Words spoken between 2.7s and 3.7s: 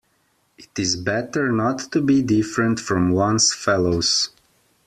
from one's